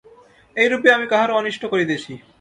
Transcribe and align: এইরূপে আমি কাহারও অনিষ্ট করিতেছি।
এইরূপে 0.55 0.89
আমি 0.93 1.05
কাহারও 1.07 1.37
অনিষ্ট 1.39 1.63
করিতেছি। 1.65 2.11